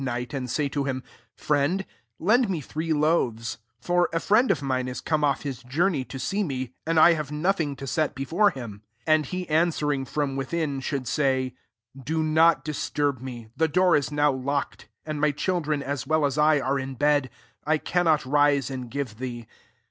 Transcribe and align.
night, 0.03 0.33
and 0.33 0.49
say 0.49 0.67
to 0.67 0.85
him»' 0.85 1.03
FrieiM^^ 1.37 1.85
lend 2.17 2.49
me 2.49 2.59
three 2.59 2.91
loaves; 2.91 3.59
6 3.81 3.85
for 3.85 4.09
^ 4.13 4.19
friend 4.19 4.49
[of 4.49 4.59
minej 4.61 4.87
is 4.89 4.99
come 4.99 5.21
ofif^hiit. 5.21 5.67
journey 5.67 6.03
to 6.03 6.17
tee 6.17 6.43
me, 6.43 6.73
and 6.87 6.99
I 6.99 7.13
haxAi^ 7.13 7.29
nothing 7.33 7.75
to 7.75 7.85
set 7.85 8.15
before 8.15 8.49
him 8.49 8.71
:^ 8.49 8.71
7« 9.05 9.15
and 9.15 9.25
he 9.27 9.47
answering 9.47 10.05
from 10.05 10.35
wii' 10.35 10.81
should 10.81 11.07
say,' 11.07 11.53
Do 12.03 12.23
not 12.23 12.65
dis 12.65 12.91
me: 13.19 13.49
the 13.55 13.67
door 13.67 13.95
is 13.95 14.11
now 14.11 14.33
iofk 14.33 14.85
and 15.05 15.21
my 15.21 15.29
children, 15.29 15.83
as 15.83 16.07
well 16.07 16.21
aa^ 16.21 16.65
are 16.65 16.79
in 16.79 16.95
bed; 16.95 17.29
I 17.63 17.77
cannot 17.77 18.25
rise_ 18.25 18.69
give 18.89 19.19
thee. 19.19 19.45